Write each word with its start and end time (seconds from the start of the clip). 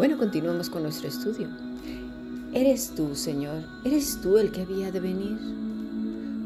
Bueno, 0.00 0.16
continuamos 0.16 0.70
con 0.70 0.82
nuestro 0.82 1.08
estudio. 1.08 1.48
¿Eres 2.54 2.92
tú, 2.96 3.14
Señor? 3.14 3.64
¿Eres 3.84 4.18
tú 4.22 4.38
el 4.38 4.50
que 4.50 4.62
había 4.62 4.90
de 4.90 4.98
venir? 4.98 5.36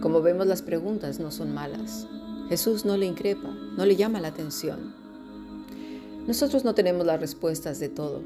Como 0.01 0.23
vemos, 0.23 0.49
las 0.49 0.61
preguntas 0.61 1.21
no 1.21 1.31
son 1.31 1.55
malas. 1.55 2.09
Jesús 2.49 2.85
no 2.85 2.97
le 2.97 3.07
increpa, 3.07 3.55
no 3.77 3.87
le 3.87 3.95
llama 3.95 4.21
la 4.21 4.27
atención. 4.27 4.93
Nosotros 6.27 6.65
no 6.65 6.75
tenemos 6.75 7.07
las 7.07 7.21
respuestas 7.21 7.79
de 7.79 7.89
todo, 7.89 8.23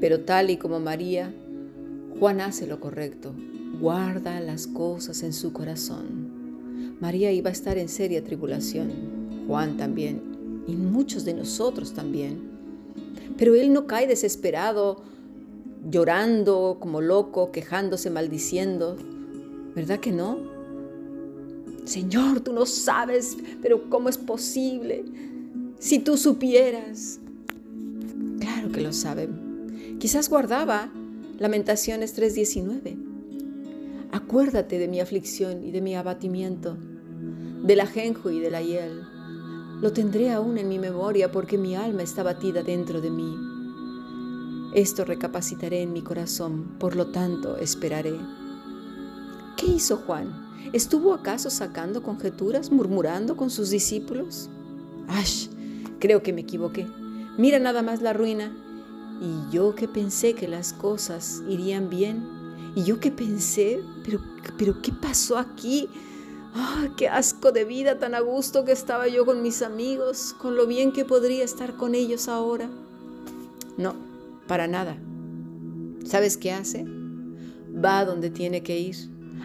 pero 0.00 0.22
tal 0.22 0.50
y 0.50 0.56
como 0.56 0.80
María, 0.80 1.32
Juan 2.18 2.40
hace 2.40 2.66
lo 2.66 2.80
correcto, 2.80 3.32
guarda 3.80 4.40
las 4.40 4.66
cosas 4.66 5.22
en 5.22 5.32
su 5.32 5.52
corazón. 5.52 6.96
María 7.00 7.30
iba 7.30 7.50
a 7.50 7.52
estar 7.52 7.78
en 7.78 7.88
seria 7.88 8.24
tribulación, 8.24 9.44
Juan 9.46 9.76
también, 9.76 10.64
y 10.66 10.74
muchos 10.74 11.24
de 11.24 11.34
nosotros 11.34 11.94
también. 11.94 12.53
Pero 13.36 13.54
él 13.54 13.72
no 13.72 13.86
cae 13.86 14.06
desesperado, 14.06 15.02
llorando 15.90 16.78
como 16.80 17.00
loco, 17.00 17.50
quejándose, 17.52 18.10
maldiciendo. 18.10 18.96
¿Verdad 19.74 20.00
que 20.00 20.12
no? 20.12 20.38
Señor, 21.84 22.40
tú 22.40 22.52
no 22.52 22.64
sabes, 22.64 23.36
pero 23.60 23.90
¿cómo 23.90 24.08
es 24.08 24.16
posible? 24.16 25.04
Si 25.78 25.98
tú 25.98 26.16
supieras. 26.16 27.20
Claro 28.40 28.72
que 28.72 28.80
lo 28.80 28.92
sabe. 28.92 29.28
Quizás 29.98 30.30
guardaba 30.30 30.90
Lamentaciones 31.38 32.16
3:19. 32.16 32.96
Acuérdate 34.12 34.78
de 34.78 34.88
mi 34.88 35.00
aflicción 35.00 35.64
y 35.64 35.72
de 35.72 35.80
mi 35.80 35.96
abatimiento, 35.96 36.76
del 37.64 37.80
ajenjo 37.80 38.30
y 38.30 38.38
de 38.38 38.50
la 38.50 38.62
hiel 38.62 39.13
lo 39.84 39.92
tendré 39.92 40.32
aún 40.32 40.56
en 40.56 40.66
mi 40.66 40.78
memoria 40.78 41.30
porque 41.30 41.58
mi 41.58 41.76
alma 41.76 42.02
está 42.02 42.22
batida 42.22 42.62
dentro 42.62 43.02
de 43.02 43.10
mí. 43.10 43.36
Esto 44.72 45.04
recapacitaré 45.04 45.82
en 45.82 45.92
mi 45.92 46.00
corazón, 46.00 46.78
por 46.78 46.96
lo 46.96 47.08
tanto 47.08 47.58
esperaré. 47.58 48.18
¿Qué 49.58 49.66
hizo 49.66 49.98
Juan? 49.98 50.70
¿Estuvo 50.72 51.12
acaso 51.12 51.50
sacando 51.50 52.02
conjeturas, 52.02 52.72
murmurando 52.72 53.36
con 53.36 53.50
sus 53.50 53.68
discípulos? 53.68 54.48
¡Ash! 55.06 55.48
Creo 55.98 56.22
que 56.22 56.32
me 56.32 56.40
equivoqué. 56.40 56.86
Mira 57.36 57.58
nada 57.58 57.82
más 57.82 58.00
la 58.00 58.14
ruina. 58.14 58.56
Y 59.20 59.54
yo 59.54 59.74
que 59.74 59.86
pensé 59.86 60.32
que 60.32 60.48
las 60.48 60.72
cosas 60.72 61.42
irían 61.46 61.90
bien. 61.90 62.26
Y 62.74 62.84
yo 62.84 63.00
que 63.00 63.10
pensé, 63.10 63.82
pero, 64.02 64.18
pero 64.56 64.80
¿qué 64.80 64.92
pasó 64.92 65.36
aquí? 65.36 65.90
¡Ah, 66.56 66.88
qué 66.96 67.08
asco 67.08 67.50
de 67.50 67.64
vida 67.64 67.98
tan 67.98 68.14
a 68.14 68.20
gusto 68.20 68.64
que 68.64 68.70
estaba 68.70 69.08
yo 69.08 69.26
con 69.26 69.42
mis 69.42 69.60
amigos, 69.60 70.36
con 70.38 70.54
lo 70.54 70.68
bien 70.68 70.92
que 70.92 71.04
podría 71.04 71.42
estar 71.42 71.76
con 71.76 71.96
ellos 71.96 72.28
ahora! 72.28 72.70
No, 73.76 73.96
para 74.46 74.68
nada. 74.68 74.96
¿Sabes 76.04 76.36
qué 76.36 76.52
hace? 76.52 76.84
Va 76.84 77.98
a 77.98 78.04
donde 78.04 78.30
tiene 78.30 78.62
que 78.62 78.78
ir, 78.78 78.94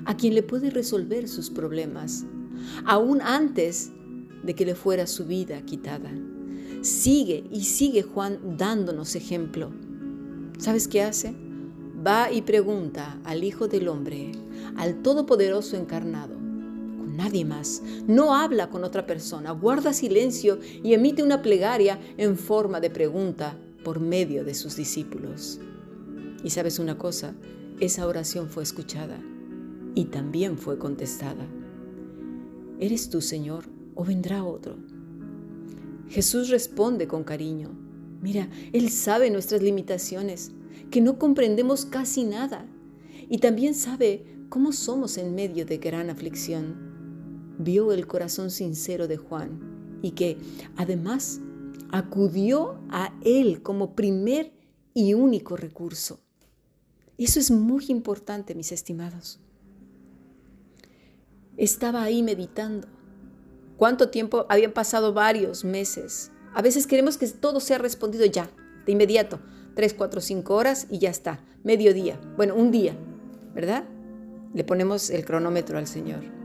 a 0.05 0.15
quien 0.15 0.35
le 0.35 0.43
puede 0.43 0.69
resolver 0.69 1.27
sus 1.27 1.49
problemas, 1.49 2.25
aún 2.85 3.21
antes 3.21 3.91
de 4.43 4.53
que 4.53 4.65
le 4.65 4.75
fuera 4.75 5.07
su 5.07 5.25
vida 5.25 5.61
quitada. 5.63 6.11
Sigue 6.81 7.43
y 7.51 7.63
sigue 7.63 8.03
Juan 8.03 8.39
dándonos 8.55 9.15
ejemplo. 9.15 9.71
¿Sabes 10.59 10.87
qué 10.87 11.01
hace? 11.01 11.33
Va 12.05 12.31
y 12.31 12.43
pregunta 12.43 13.19
al 13.23 13.43
Hijo 13.43 13.67
del 13.67 13.87
Hombre, 13.87 14.31
al 14.77 15.01
Todopoderoso 15.01 15.75
encarnado, 15.75 16.38
nadie 17.19 17.43
más. 17.43 17.83
No 18.07 18.33
habla 18.33 18.69
con 18.69 18.85
otra 18.85 19.05
persona, 19.05 19.51
guarda 19.51 19.91
silencio 19.91 20.59
y 20.83 20.93
emite 20.93 21.21
una 21.21 21.41
plegaria 21.41 21.99
en 22.17 22.37
forma 22.37 22.79
de 22.79 22.89
pregunta 22.89 23.57
por 23.83 23.99
medio 23.99 24.45
de 24.45 24.53
sus 24.53 24.77
discípulos. 24.77 25.59
Y 26.43 26.49
sabes 26.51 26.79
una 26.79 26.97
cosa, 26.97 27.35
esa 27.81 28.07
oración 28.07 28.49
fue 28.49 28.63
escuchada 28.63 29.19
y 29.95 30.05
también 30.05 30.57
fue 30.57 30.79
contestada. 30.79 31.45
¿Eres 32.79 33.09
tú, 33.09 33.19
Señor, 33.19 33.65
o 33.95 34.05
vendrá 34.05 34.45
otro? 34.45 34.77
Jesús 36.07 36.47
responde 36.47 37.07
con 37.07 37.25
cariño. 37.25 37.71
Mira, 38.21 38.49
Él 38.71 38.89
sabe 38.89 39.29
nuestras 39.29 39.61
limitaciones, 39.61 40.51
que 40.89 41.01
no 41.01 41.19
comprendemos 41.19 41.85
casi 41.85 42.23
nada, 42.23 42.65
y 43.29 43.39
también 43.39 43.75
sabe 43.75 44.23
cómo 44.47 44.71
somos 44.71 45.17
en 45.17 45.35
medio 45.35 45.65
de 45.65 45.77
gran 45.77 46.09
aflicción 46.09 46.88
vio 47.59 47.91
el 47.91 48.07
corazón 48.07 48.49
sincero 48.49 49.07
de 49.07 49.17
Juan 49.17 49.99
y 50.01 50.11
que 50.11 50.37
además 50.77 51.41
acudió 51.91 52.79
a 52.89 53.13
él 53.23 53.61
como 53.61 53.95
primer 53.95 54.51
y 54.93 55.13
único 55.13 55.55
recurso. 55.55 56.21
Eso 57.17 57.39
es 57.39 57.51
muy 57.51 57.85
importante, 57.89 58.55
mis 58.55 58.71
estimados. 58.71 59.39
Estaba 61.57 62.01
ahí 62.01 62.23
meditando. 62.23 62.87
¿Cuánto 63.75 64.09
tiempo? 64.09 64.45
Habían 64.49 64.71
pasado 64.71 65.13
varios 65.13 65.65
meses. 65.65 66.31
A 66.53 66.61
veces 66.61 66.87
queremos 66.87 67.17
que 67.17 67.27
todo 67.27 67.59
sea 67.59 67.77
respondido 67.77 68.25
ya, 68.25 68.49
de 68.85 68.93
inmediato. 68.93 69.39
Tres, 69.75 69.93
cuatro, 69.93 70.21
cinco 70.21 70.55
horas 70.55 70.87
y 70.89 70.99
ya 70.99 71.09
está. 71.09 71.43
Mediodía. 71.63 72.19
Bueno, 72.37 72.55
un 72.55 72.71
día, 72.71 72.95
¿verdad? 73.53 73.83
Le 74.53 74.63
ponemos 74.63 75.09
el 75.09 75.25
cronómetro 75.25 75.77
al 75.77 75.87
Señor. 75.87 76.38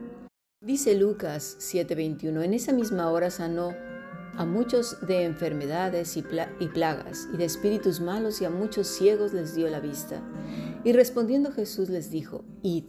Dice 0.64 0.94
Lucas 0.94 1.56
7:21, 1.58 2.42
en 2.42 2.54
esa 2.54 2.72
misma 2.72 3.10
hora 3.10 3.30
sanó 3.30 3.75
a 4.38 4.47
muchos 4.47 4.97
de 5.06 5.25
enfermedades 5.25 6.16
y, 6.16 6.22
plagas 6.22 7.28
y 7.34 7.36
de 7.36 7.44
espíritus 7.44 8.00
malos 8.00 8.41
y 8.41 8.47
a 8.47 8.50
muchos 8.50 8.86
ciegos 8.86 9.34
les 9.34 9.54
dio 9.54 9.69
la 9.69 9.80
vista. 9.80 10.22
Y 10.82 10.94
respondiendo 10.94 11.53
Jesús 11.53 11.91
les 11.91 12.10
dijo, 12.10 12.47
id, 12.62 12.84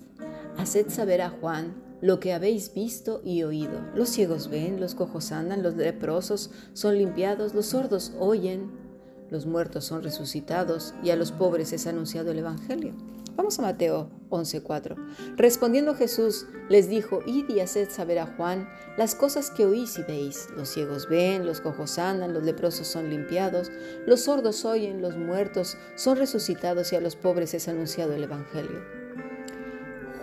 haced 0.56 0.88
saber 0.88 1.22
a 1.22 1.30
Juan 1.30 1.75
lo 2.00 2.22
que 2.22 2.31
habéis 2.31 2.74
visto 2.74 3.22
y 3.25 3.44
oído. 3.44 3.81
Los 3.94 4.08
ciegos 4.08 4.50
ven, 4.50 4.80
los 4.80 4.96
cojos 4.96 5.34
andan, 5.34 5.62
los 5.62 5.75
leprosos 5.75 6.52
son 6.72 6.97
limpiados, 6.97 7.53
los 7.53 7.66
sordos 7.66 8.14
oyen, 8.18 8.72
los 9.30 9.46
muertos 9.46 9.86
son 9.86 10.03
resucitados 10.03 10.94
y 11.03 11.09
a 11.09 11.16
los 11.16 11.31
pobres 11.31 11.74
es 11.74 11.88
anunciado 11.88 12.31
el 12.31 12.40
Evangelio. 12.40 12.94
Vamos 13.36 13.59
a 13.59 13.63
Mateo 13.63 14.09
11:4. 14.30 14.96
Respondiendo 15.36 15.94
Jesús 15.94 16.46
les 16.69 16.88
dijo, 16.88 17.19
id 17.25 17.50
y 17.50 17.59
haced 17.59 17.90
saber 17.90 18.19
a 18.19 18.28
Juan 18.28 18.69
las 18.97 19.14
cosas 19.14 19.52
que 19.52 19.66
oís 19.66 19.97
y 20.00 20.03
veis. 20.03 20.47
Los 20.56 20.69
ciegos 20.69 21.09
ven, 21.09 21.46
los 21.46 21.59
cojos 21.59 22.00
andan, 22.00 22.34
los 22.34 22.44
leprosos 22.44 22.88
son 22.88 23.09
limpiados, 23.09 23.72
los 24.06 24.22
sordos 24.22 24.64
oyen, 24.64 25.02
los 25.02 25.18
muertos 25.18 25.78
son 25.96 26.18
resucitados 26.18 26.94
y 26.94 26.96
a 26.96 27.02
los 27.02 27.18
pobres 27.18 27.53
es 27.53 27.68
anunciado 27.68 28.14
el 28.14 28.24
Evangelio. 28.24 28.81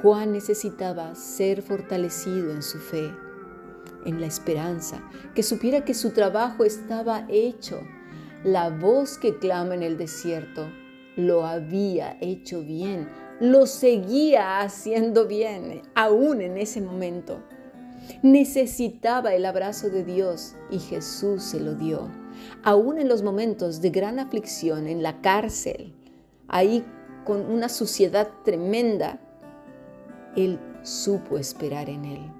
Juan 0.00 0.32
necesitaba 0.32 1.14
ser 1.14 1.62
fortalecido 1.62 2.50
en 2.50 2.62
su 2.62 2.78
fe, 2.78 3.14
en 4.04 4.20
la 4.20 4.26
esperanza, 4.26 5.00
que 5.34 5.42
supiera 5.42 5.84
que 5.84 5.94
su 5.94 6.10
trabajo 6.10 6.64
estaba 6.64 7.26
hecho. 7.28 7.82
La 8.44 8.70
voz 8.70 9.18
que 9.18 9.38
clama 9.38 9.76
en 9.76 9.84
el 9.84 9.96
desierto 9.96 10.66
lo 11.14 11.46
había 11.46 12.16
hecho 12.20 12.62
bien, 12.62 13.08
lo 13.38 13.66
seguía 13.66 14.60
haciendo 14.62 15.28
bien, 15.28 15.82
aún 15.94 16.40
en 16.40 16.58
ese 16.58 16.80
momento. 16.80 17.40
Necesitaba 18.24 19.32
el 19.34 19.46
abrazo 19.46 19.90
de 19.90 20.02
Dios 20.02 20.56
y 20.72 20.80
Jesús 20.80 21.44
se 21.44 21.60
lo 21.60 21.76
dio. 21.76 22.10
Aún 22.64 22.98
en 22.98 23.08
los 23.08 23.22
momentos 23.22 23.80
de 23.80 23.90
gran 23.90 24.18
aflicción, 24.18 24.88
en 24.88 25.04
la 25.04 25.20
cárcel, 25.20 25.94
ahí 26.48 26.84
con 27.24 27.48
una 27.48 27.68
suciedad 27.68 28.28
tremenda, 28.44 29.20
Él 30.34 30.58
supo 30.82 31.38
esperar 31.38 31.88
en 31.88 32.06
Él. 32.06 32.32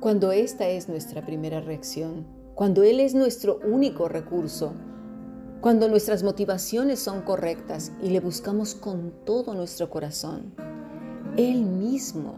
Cuando 0.00 0.32
esta 0.32 0.68
es 0.68 0.88
nuestra 0.88 1.24
primera 1.24 1.60
reacción, 1.60 2.26
cuando 2.56 2.82
Él 2.82 2.98
es 2.98 3.14
nuestro 3.14 3.60
único 3.64 4.08
recurso, 4.08 4.74
cuando 5.60 5.88
nuestras 5.88 6.22
motivaciones 6.22 7.00
son 7.00 7.22
correctas 7.22 7.90
y 8.00 8.10
le 8.10 8.20
buscamos 8.20 8.76
con 8.76 9.12
todo 9.24 9.54
nuestro 9.54 9.90
corazón, 9.90 10.54
Él 11.36 11.62
mismo 11.62 12.36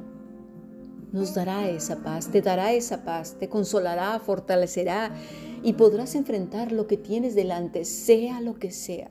nos 1.13 1.35
dará 1.35 1.69
esa 1.69 1.97
paz, 1.97 2.29
te 2.29 2.41
dará 2.41 2.73
esa 2.73 3.05
paz, 3.05 3.37
te 3.39 3.49
consolará, 3.49 4.19
fortalecerá 4.21 5.13
y 5.63 5.75
podrás 5.75 6.15
enfrentar 6.15 6.73
lo 6.73 6.87
que 6.87 6.97
tienes 6.97 7.35
delante, 7.35 7.85
sea 7.85 8.41
lo 8.41 8.59
que 8.59 8.71
sea. 8.71 9.11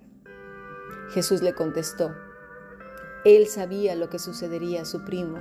Jesús 1.11 1.43
le 1.43 1.53
contestó, 1.53 2.11
Él 3.25 3.47
sabía 3.47 3.95
lo 3.95 4.09
que 4.09 4.17
sucedería 4.17 4.81
a 4.81 4.85
su 4.85 5.05
primo, 5.05 5.37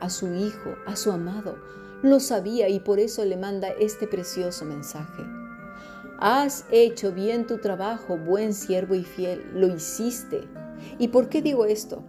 a 0.00 0.10
su 0.10 0.34
hijo, 0.34 0.74
a 0.86 0.96
su 0.96 1.12
amado, 1.12 1.56
lo 2.02 2.20
sabía 2.20 2.68
y 2.68 2.80
por 2.80 2.98
eso 2.98 3.24
le 3.24 3.38
manda 3.38 3.68
este 3.68 4.06
precioso 4.06 4.66
mensaje. 4.66 5.41
Has 6.24 6.66
hecho 6.70 7.10
bien 7.10 7.48
tu 7.48 7.58
trabajo, 7.58 8.16
buen 8.16 8.54
siervo 8.54 8.94
y 8.94 9.02
fiel, 9.02 9.42
lo 9.54 9.66
hiciste. 9.74 10.42
¿Y 11.00 11.08
por 11.08 11.28
qué 11.28 11.42
digo 11.42 11.64
esto? 11.64 12.04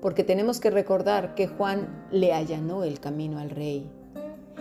Porque 0.00 0.22
tenemos 0.22 0.60
que 0.60 0.70
recordar 0.70 1.34
que 1.34 1.48
Juan 1.48 2.06
le 2.12 2.32
allanó 2.32 2.84
el 2.84 3.00
camino 3.00 3.40
al 3.40 3.50
rey. 3.50 3.90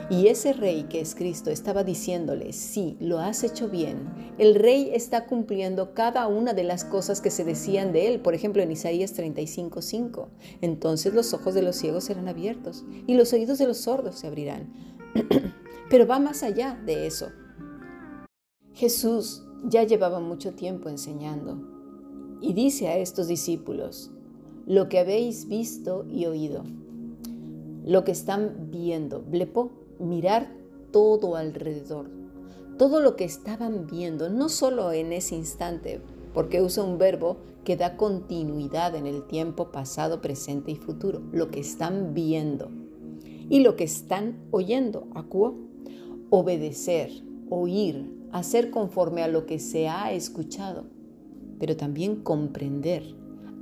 Y 0.09 0.29
ese 0.29 0.53
rey 0.53 0.87
que 0.89 0.99
es 0.99 1.13
Cristo 1.13 1.51
estaba 1.51 1.83
diciéndole, 1.83 2.53
sí, 2.53 2.97
lo 2.99 3.19
has 3.19 3.43
hecho 3.43 3.69
bien. 3.69 4.09
El 4.39 4.55
rey 4.55 4.89
está 4.95 5.27
cumpliendo 5.27 5.93
cada 5.93 6.25
una 6.25 6.55
de 6.55 6.63
las 6.63 6.83
cosas 6.83 7.21
que 7.21 7.29
se 7.29 7.43
decían 7.43 7.93
de 7.93 8.07
él. 8.07 8.19
Por 8.19 8.33
ejemplo, 8.33 8.63
en 8.63 8.71
Isaías 8.71 9.13
35:5. 9.13 10.27
Entonces 10.61 11.13
los 11.13 11.35
ojos 11.35 11.53
de 11.53 11.61
los 11.61 11.75
ciegos 11.75 12.05
serán 12.05 12.27
abiertos 12.27 12.83
y 13.05 13.13
los 13.13 13.31
oídos 13.31 13.59
de 13.59 13.67
los 13.67 13.77
sordos 13.77 14.15
se 14.15 14.25
abrirán. 14.25 14.73
Pero 15.91 16.07
va 16.07 16.17
más 16.17 16.41
allá 16.41 16.81
de 16.83 17.05
eso. 17.05 17.31
Jesús 18.73 19.43
ya 19.63 19.83
llevaba 19.83 20.19
mucho 20.19 20.53
tiempo 20.53 20.89
enseñando 20.89 21.57
y 22.41 22.53
dice 22.53 22.87
a 22.87 22.97
estos 22.97 23.27
discípulos, 23.27 24.11
lo 24.65 24.89
que 24.89 24.99
habéis 24.99 25.47
visto 25.47 26.05
y 26.09 26.25
oído, 26.25 26.63
lo 27.83 28.03
que 28.03 28.11
están 28.11 28.69
viendo, 28.71 29.21
blepo, 29.21 29.71
mirar 29.99 30.55
todo 30.91 31.35
alrededor, 31.35 32.09
todo 32.77 33.01
lo 33.01 33.15
que 33.15 33.25
estaban 33.25 33.87
viendo, 33.87 34.29
no 34.29 34.49
solo 34.49 34.91
en 34.91 35.11
ese 35.11 35.35
instante, 35.35 36.01
porque 36.33 36.61
usa 36.61 36.83
un 36.83 36.97
verbo 36.97 37.37
que 37.63 37.75
da 37.75 37.97
continuidad 37.97 38.95
en 38.95 39.05
el 39.05 39.27
tiempo 39.27 39.71
pasado, 39.71 40.21
presente 40.21 40.71
y 40.71 40.75
futuro, 40.75 41.21
lo 41.31 41.51
que 41.51 41.59
están 41.59 42.13
viendo 42.13 42.69
y 43.49 43.59
lo 43.59 43.75
que 43.75 43.83
están 43.83 44.37
oyendo, 44.51 45.07
acuo, 45.13 45.55
obedecer, 46.29 47.11
oír, 47.49 48.20
hacer 48.31 48.71
conforme 48.71 49.23
a 49.23 49.27
lo 49.27 49.45
que 49.45 49.59
se 49.59 49.87
ha 49.87 50.11
escuchado, 50.11 50.85
pero 51.59 51.77
también 51.77 52.17
comprender, 52.17 53.03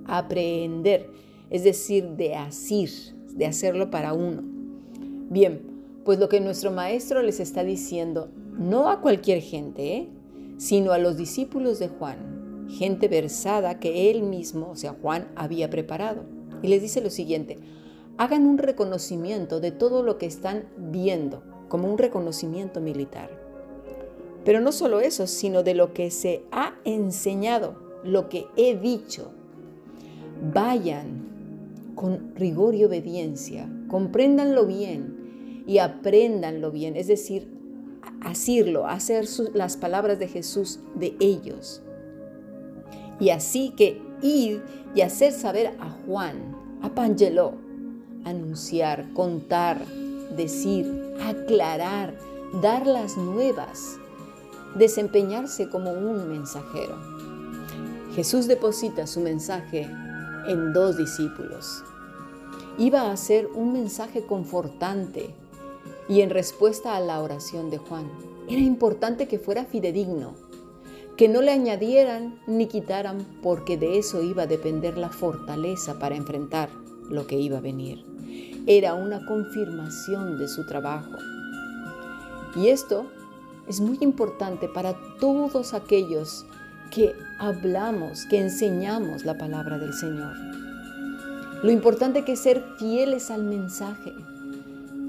aprender, 0.05 1.09
es 1.49 1.63
decir, 1.63 2.09
de 2.09 2.35
asir, 2.35 2.89
de 3.35 3.45
hacerlo 3.45 3.89
para 3.89 4.13
uno. 4.13 4.43
Bien, 5.29 5.61
pues 6.05 6.19
lo 6.19 6.29
que 6.29 6.39
nuestro 6.39 6.71
maestro 6.71 7.21
les 7.21 7.39
está 7.39 7.63
diciendo, 7.63 8.29
no 8.57 8.89
a 8.89 9.01
cualquier 9.01 9.41
gente, 9.41 9.95
¿eh? 9.95 10.09
sino 10.57 10.91
a 10.91 10.97
los 10.97 11.17
discípulos 11.17 11.79
de 11.79 11.87
Juan, 11.87 12.67
gente 12.69 13.07
versada 13.07 13.79
que 13.79 14.11
él 14.11 14.23
mismo, 14.23 14.69
o 14.71 14.75
sea, 14.75 14.95
Juan, 15.01 15.27
había 15.35 15.69
preparado. 15.69 16.23
Y 16.61 16.67
les 16.67 16.81
dice 16.81 17.01
lo 17.01 17.09
siguiente, 17.09 17.57
hagan 18.17 18.45
un 18.45 18.57
reconocimiento 18.57 19.59
de 19.59 19.71
todo 19.71 20.03
lo 20.03 20.17
que 20.17 20.25
están 20.25 20.65
viendo, 20.77 21.43
como 21.69 21.89
un 21.89 21.97
reconocimiento 21.97 22.81
militar. 22.81 23.38
Pero 24.45 24.61
no 24.61 24.71
solo 24.71 24.99
eso, 24.99 25.27
sino 25.27 25.63
de 25.63 25.75
lo 25.75 25.93
que 25.93 26.11
se 26.11 26.43
ha 26.51 26.75
enseñado, 26.85 27.75
lo 28.03 28.29
que 28.29 28.45
he 28.55 28.75
dicho. 28.75 29.31
Vayan 30.53 31.93
con 31.95 32.33
rigor 32.35 32.75
y 32.75 32.85
obediencia, 32.85 33.69
compréndanlo 33.89 34.65
bien 34.65 35.63
y 35.67 35.79
apréndanlo 35.79 36.71
bien, 36.71 36.95
es 36.95 37.07
decir, 37.07 37.59
asirlo, 38.21 38.87
hacer 38.87 39.25
las 39.53 39.77
palabras 39.77 40.17
de 40.19 40.27
Jesús 40.27 40.79
de 40.95 41.15
ellos. 41.19 41.81
Y 43.19 43.31
así 43.31 43.73
que 43.75 44.01
ir 44.21 44.63
y 44.95 45.01
hacer 45.01 45.33
saber 45.33 45.75
a 45.79 45.89
Juan, 45.89 46.55
a 46.81 46.89
Pangeló, 46.89 47.53
anunciar, 48.23 49.11
contar, 49.13 49.85
decir, 50.35 51.13
aclarar, 51.21 52.17
dar 52.61 52.87
las 52.87 53.17
nuevas, 53.17 53.99
desempeñarse 54.75 55.69
como 55.69 55.91
un 55.91 56.29
mensajero. 56.29 56.95
Jesús 58.15 58.47
deposita 58.47 59.07
su 59.07 59.21
mensaje 59.21 59.89
en 60.47 60.73
dos 60.73 60.97
discípulos. 60.97 61.83
Iba 62.77 63.11
a 63.11 63.17
ser 63.17 63.47
un 63.47 63.73
mensaje 63.73 64.23
confortante 64.23 65.33
y 66.07 66.21
en 66.21 66.29
respuesta 66.29 66.95
a 66.95 66.99
la 66.99 67.21
oración 67.21 67.69
de 67.69 67.77
Juan. 67.77 68.09
Era 68.47 68.61
importante 68.61 69.27
que 69.27 69.37
fuera 69.37 69.65
fidedigno, 69.65 70.33
que 71.17 71.27
no 71.27 71.41
le 71.41 71.51
añadieran 71.51 72.39
ni 72.47 72.67
quitaran 72.67 73.25
porque 73.43 73.77
de 73.77 73.99
eso 73.99 74.23
iba 74.23 74.43
a 74.43 74.47
depender 74.47 74.97
la 74.97 75.09
fortaleza 75.09 75.99
para 75.99 76.15
enfrentar 76.15 76.69
lo 77.09 77.27
que 77.27 77.37
iba 77.39 77.57
a 77.57 77.61
venir. 77.61 78.05
Era 78.65 78.93
una 78.93 79.25
confirmación 79.25 80.37
de 80.37 80.47
su 80.47 80.65
trabajo. 80.65 81.17
Y 82.55 82.69
esto 82.69 83.07
es 83.69 83.79
muy 83.79 83.97
importante 84.01 84.67
para 84.67 84.97
todos 85.19 85.73
aquellos 85.73 86.45
que 86.91 87.13
hablamos, 87.37 88.25
que 88.25 88.39
enseñamos 88.39 89.23
la 89.23 89.37
palabra 89.37 89.77
del 89.77 89.93
Señor. 89.93 90.33
Lo 91.61 91.71
importante 91.71 92.25
que 92.25 92.31
es 92.31 92.39
ser 92.39 92.63
fieles 92.79 93.29
al 93.29 93.43
mensaje. 93.43 94.11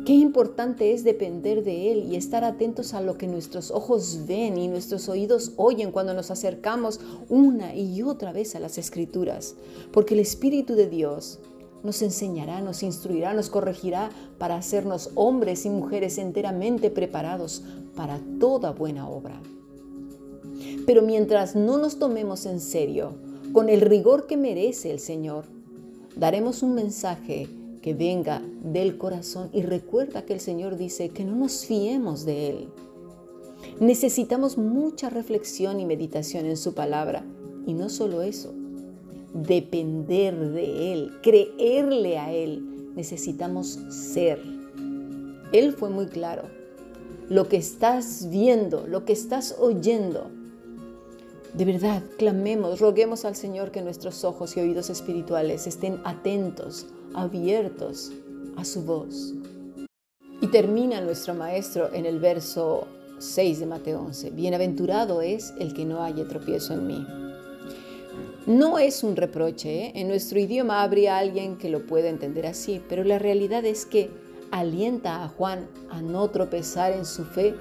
Qué 0.04 0.12
importante 0.12 0.92
es 0.92 1.04
depender 1.04 1.64
de 1.64 1.92
Él 1.92 2.04
y 2.10 2.16
estar 2.16 2.44
atentos 2.44 2.92
a 2.92 3.00
lo 3.00 3.16
que 3.16 3.26
nuestros 3.26 3.70
ojos 3.70 4.26
ven 4.26 4.58
y 4.58 4.68
nuestros 4.68 5.08
oídos 5.08 5.52
oyen 5.56 5.90
cuando 5.90 6.12
nos 6.12 6.30
acercamos 6.30 7.00
una 7.28 7.74
y 7.74 8.02
otra 8.02 8.32
vez 8.32 8.54
a 8.56 8.60
las 8.60 8.76
escrituras. 8.76 9.54
Porque 9.92 10.14
el 10.14 10.20
Espíritu 10.20 10.74
de 10.74 10.88
Dios 10.88 11.38
nos 11.82 12.02
enseñará, 12.02 12.60
nos 12.60 12.82
instruirá, 12.82 13.34
nos 13.34 13.50
corregirá 13.50 14.10
para 14.38 14.56
hacernos 14.56 15.10
hombres 15.14 15.64
y 15.66 15.70
mujeres 15.70 16.18
enteramente 16.18 16.90
preparados 16.90 17.62
para 17.94 18.20
toda 18.38 18.72
buena 18.72 19.08
obra. 19.08 19.40
Pero 20.86 21.02
mientras 21.02 21.54
no 21.54 21.78
nos 21.78 21.98
tomemos 21.98 22.46
en 22.46 22.60
serio, 22.60 23.14
con 23.52 23.68
el 23.68 23.80
rigor 23.80 24.26
que 24.26 24.36
merece 24.36 24.90
el 24.90 25.00
Señor, 25.00 25.44
daremos 26.16 26.62
un 26.62 26.74
mensaje 26.74 27.48
que 27.82 27.94
venga 27.94 28.42
del 28.62 28.98
corazón 28.98 29.48
y 29.52 29.62
recuerda 29.62 30.24
que 30.24 30.34
el 30.34 30.40
Señor 30.40 30.76
dice 30.76 31.08
que 31.08 31.24
no 31.24 31.34
nos 31.34 31.64
fiemos 31.64 32.24
de 32.24 32.50
Él. 32.50 32.68
Necesitamos 33.78 34.58
mucha 34.58 35.10
reflexión 35.10 35.80
y 35.80 35.86
meditación 35.86 36.46
en 36.46 36.56
su 36.56 36.74
palabra. 36.74 37.24
Y 37.66 37.74
no 37.74 37.88
solo 37.88 38.22
eso, 38.22 38.54
depender 39.32 40.36
de 40.50 40.92
Él, 40.92 41.12
creerle 41.22 42.18
a 42.18 42.32
Él. 42.32 42.92
Necesitamos 42.94 43.78
ser. 43.90 44.40
Él 45.52 45.72
fue 45.72 45.90
muy 45.90 46.06
claro. 46.06 46.42
Lo 47.28 47.48
que 47.48 47.56
estás 47.56 48.28
viendo, 48.30 48.86
lo 48.86 49.04
que 49.04 49.12
estás 49.12 49.56
oyendo, 49.58 50.30
de 51.54 51.64
verdad, 51.64 52.02
clamemos, 52.16 52.80
roguemos 52.80 53.24
al 53.24 53.34
Señor 53.34 53.72
que 53.72 53.82
nuestros 53.82 54.24
ojos 54.24 54.56
y 54.56 54.60
oídos 54.60 54.88
espirituales 54.88 55.66
estén 55.66 56.00
atentos, 56.04 56.86
abiertos 57.14 58.12
a 58.56 58.64
su 58.64 58.82
voz. 58.82 59.34
Y 60.40 60.46
termina 60.46 61.00
nuestro 61.00 61.34
Maestro 61.34 61.92
en 61.92 62.06
el 62.06 62.20
verso 62.20 62.86
6 63.18 63.60
de 63.60 63.66
Mateo 63.66 64.00
11. 64.00 64.30
Bienaventurado 64.30 65.22
es 65.22 65.52
el 65.58 65.74
que 65.74 65.84
no 65.84 66.02
haya 66.02 66.26
tropiezo 66.26 66.74
en 66.74 66.86
mí. 66.86 67.06
No 68.46 68.78
es 68.78 69.04
un 69.04 69.16
reproche, 69.16 69.86
¿eh? 69.86 69.92
en 69.96 70.08
nuestro 70.08 70.40
idioma 70.40 70.82
habría 70.82 71.18
alguien 71.18 71.58
que 71.58 71.68
lo 71.68 71.86
pueda 71.86 72.08
entender 72.08 72.46
así, 72.46 72.80
pero 72.88 73.04
la 73.04 73.18
realidad 73.18 73.66
es 73.66 73.84
que 73.84 74.10
alienta 74.50 75.22
a 75.22 75.28
Juan 75.28 75.68
a 75.90 76.00
no 76.00 76.28
tropezar 76.30 76.92
en 76.92 77.04
su 77.04 77.24
fe 77.24 77.54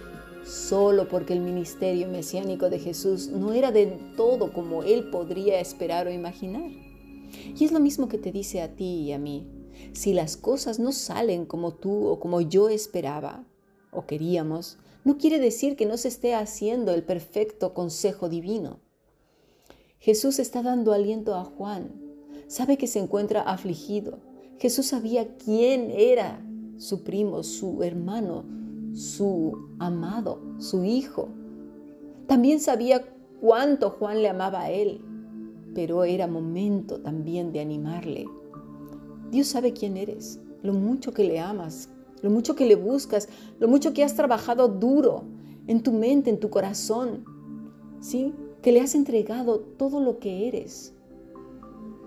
solo 0.46 1.10
porque 1.10 1.34
el 1.34 1.42
ministerio 1.42 2.08
mesiánico 2.08 2.70
de 2.70 2.80
Jesús 2.80 3.28
no 3.28 3.52
era 3.52 3.72
de 3.72 3.88
todo 4.16 4.54
como 4.54 4.84
él 4.84 5.10
podría 5.10 5.60
esperar 5.60 6.08
o 6.08 6.12
imaginar. 6.12 6.72
Y 6.72 7.64
es 7.64 7.74
lo 7.74 7.82
mismo 7.82 8.08
que 8.08 8.18
te 8.18 8.32
dice 8.32 8.62
a 8.62 8.74
ti 8.76 9.02
y 9.02 9.12
a 9.12 9.20
mí. 9.20 9.48
Si 9.92 10.14
las 10.14 10.38
cosas 10.38 10.80
no 10.80 10.94
salen 10.94 11.46
como 11.46 11.74
tú 11.74 12.08
o 12.08 12.20
como 12.20 12.40
yo 12.40 12.70
esperaba 12.70 13.44
o 13.92 14.06
queríamos, 14.06 14.78
no 15.04 15.18
quiere 15.18 15.40
decir 15.40 15.76
que 15.76 15.86
no 15.86 15.98
se 15.98 16.08
esté 16.08 16.36
haciendo 16.36 16.94
el 16.94 17.04
perfecto 17.04 17.74
consejo 17.74 18.30
divino. 18.30 18.80
Jesús 20.00 20.40
está 20.40 20.64
dando 20.64 20.94
aliento 20.94 21.36
a 21.36 21.44
Juan. 21.44 21.92
Sabe 22.48 22.78
que 22.78 22.88
se 22.88 23.00
encuentra 23.00 23.42
afligido. 23.42 24.20
Jesús 24.58 24.88
sabía 24.88 25.36
quién 25.36 25.92
era 25.92 26.42
su 26.78 27.04
primo, 27.04 27.44
su 27.44 27.84
hermano, 27.84 28.46
su 28.94 29.76
amado, 29.78 30.42
su 30.58 30.86
hijo. 30.86 31.28
También 32.28 32.62
sabía 32.62 33.06
cuánto 33.42 33.90
Juan 33.90 34.22
le 34.22 34.30
amaba 34.30 34.62
a 34.62 34.72
él, 34.72 35.02
pero 35.76 36.06
era 36.06 36.28
momento 36.28 37.02
también 37.02 37.52
de 37.52 37.60
animarle. 37.60 38.26
Dios 39.32 39.48
sabe 39.48 39.74
quién 39.74 39.98
eres, 39.98 40.40
lo 40.64 40.74
mucho 40.74 41.14
que 41.14 41.26
le 41.26 41.42
amas, 41.42 41.90
lo 42.22 42.30
mucho 42.30 42.56
que 42.56 42.66
le 42.66 42.76
buscas, 42.76 43.28
lo 43.60 43.68
mucho 43.68 43.94
que 43.94 44.06
has 44.06 44.16
trabajado 44.16 44.70
duro 44.70 45.24
en 45.68 45.84
tu 45.84 45.92
mente, 45.92 46.30
en 46.30 46.40
tu 46.40 46.50
corazón. 46.50 47.26
¿Sí? 48.00 48.34
Que 48.62 48.72
le 48.72 48.82
has 48.82 48.96
entregado 48.96 49.60
todo 49.60 50.00
lo 50.02 50.20
que 50.20 50.48
eres. 50.48 50.94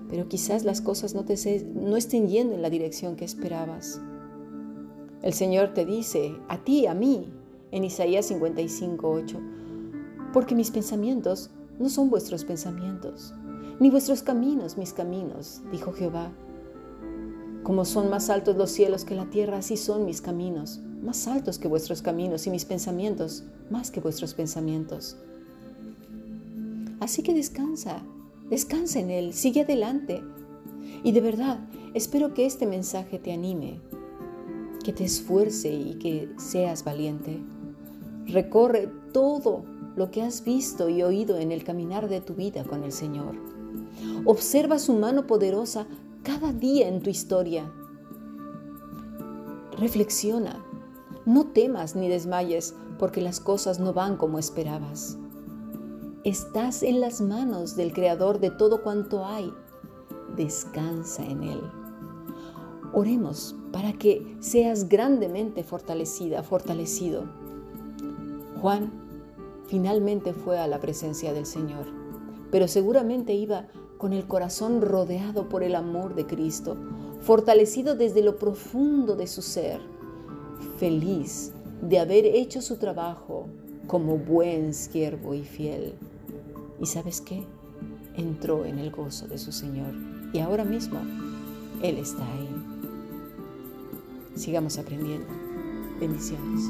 Pero 0.09 0.28
quizás 0.28 0.64
las 0.64 0.80
cosas 0.80 1.14
no, 1.14 1.25
te 1.25 1.37
no 1.75 1.97
estén 1.97 2.28
yendo 2.28 2.54
en 2.54 2.62
la 2.62 2.71
dirección 2.71 3.16
que 3.16 3.25
esperabas. 3.25 4.00
El 5.23 5.32
Señor 5.32 5.73
te 5.73 5.87
dice, 5.87 6.37
a 6.49 6.62
ti, 6.62 6.87
a 6.87 6.94
mí, 6.94 7.32
en 7.71 7.85
Isaías 7.85 8.26
55, 8.26 9.09
8, 9.09 9.40
porque 10.32 10.54
mis 10.54 10.71
pensamientos 10.71 11.50
no 11.78 11.88
son 11.88 12.11
vuestros 12.11 12.44
pensamientos, 12.44 13.32
ni 13.80 13.88
vuestros 13.88 14.23
caminos 14.23 14.76
mis 14.76 14.92
caminos, 14.92 15.62
dijo 15.71 15.92
Jehová. 15.92 16.32
Como 17.62 17.85
son 17.85 18.11
más 18.11 18.28
altos 18.28 18.56
los 18.56 18.71
cielos 18.71 19.04
que 19.04 19.14
la 19.14 19.30
tierra, 19.30 19.59
así 19.59 19.76
son 19.76 20.04
mis 20.04 20.21
caminos, 20.21 20.80
más 21.02 21.26
altos 21.28 21.59
que 21.59 21.68
vuestros 21.68 22.02
caminos 22.02 22.47
y 22.47 22.50
mis 22.50 22.64
pensamientos, 22.64 23.44
más 23.71 23.90
que 23.90 24.00
vuestros 24.00 24.35
pensamientos. 24.35 25.16
Así 27.02 27.25
que 27.25 27.35
descansa, 27.35 28.00
descansa 28.49 29.00
en 29.00 29.11
Él, 29.11 29.35
sigue 29.35 29.62
adelante. 29.62 30.23
Y 31.02 31.11
de 31.11 31.21
verdad, 31.21 31.59
espero 31.94 32.32
que 32.32 32.47
este 32.47 32.64
mensaje 32.64 33.18
te 33.18 33.32
anime, 33.32 33.80
que 34.85 34.92
te 34.92 35.02
esfuerce 35.02 35.73
y 35.73 35.94
que 35.94 36.32
seas 36.38 36.85
valiente. 36.85 37.42
Recorre 38.26 38.88
todo 39.12 39.64
lo 39.97 40.12
que 40.12 40.23
has 40.23 40.44
visto 40.44 40.88
y 40.88 41.02
oído 41.02 41.38
en 41.38 41.50
el 41.50 41.64
caminar 41.64 42.09
de 42.09 42.21
tu 42.21 42.35
vida 42.35 42.62
con 42.62 42.85
el 42.85 42.92
Señor. 42.92 43.35
Observa 44.25 44.78
su 44.78 44.92
mano 44.92 45.26
poderosa 45.26 45.88
cada 46.23 46.52
día 46.52 46.87
en 46.87 47.02
tu 47.02 47.11
historia. 47.11 47.68
Reflexiona, 49.76 50.64
no 51.26 51.49
temas 51.49 51.97
ni 51.97 52.09
desmayes 52.09 52.76
porque 53.00 53.21
las 53.21 53.40
cosas 53.40 53.80
no 53.80 53.92
van 53.92 54.16
como 54.16 54.38
esperabas. 54.38 55.18
Estás 56.25 56.85
en 56.85 57.00
las 57.00 57.21
manos 57.21 57.75
del 57.75 57.93
Creador 57.93 58.38
de 58.38 58.52
todo 58.52 58.85
cuanto 58.85 59.26
hay. 59.26 59.52
Descansa 60.37 61.25
en 61.25 61.43
Él. 61.43 61.61
Oremos 62.93 63.57
para 63.73 63.93
que 63.95 64.37
seas 64.38 64.88
grandemente 64.88 65.64
fortalecida, 65.64 66.45
fortalecido. 66.45 67.25
Juan 68.61 68.93
finalmente 69.67 70.33
fue 70.33 70.61
a 70.61 70.69
la 70.69 70.79
presencia 70.79 71.33
del 71.33 71.45
Señor, 71.45 71.87
pero 72.52 72.69
seguramente 72.69 73.35
iba 73.35 73.67
con 73.99 74.12
el 74.12 74.29
corazón 74.29 74.81
rodeado 74.81 75.49
por 75.49 75.64
el 75.64 75.75
amor 75.75 76.14
de 76.14 76.25
Cristo, 76.25 76.76
fortalecido 77.21 77.97
desde 77.97 78.23
lo 78.23 78.37
profundo 78.37 79.17
de 79.17 79.26
su 79.26 79.43
ser, 79.43 79.81
feliz 80.79 81.50
de 81.81 81.99
haber 81.99 82.26
hecho 82.26 82.62
su 82.62 82.76
trabajo 82.76 83.49
como 83.88 84.19
buen 84.19 84.73
siervo 84.73 85.35
y 85.35 85.43
fiel. 85.43 85.95
¿Y 86.83 86.87
sabes 86.87 87.21
qué? 87.21 87.45
Entró 88.17 88.65
en 88.65 88.81
el 88.81 88.91
gozo 88.91 89.29
de 89.29 89.39
su 89.39 89.53
Señor 89.53 89.95
y 90.33 90.41
ahora 90.41 90.65
mismo 90.65 90.99
Él 91.81 91.97
está 91.99 92.27
ahí. 92.27 92.49
Sigamos 94.35 94.77
aprendiendo. 94.79 95.29
Bendiciones. 96.01 96.69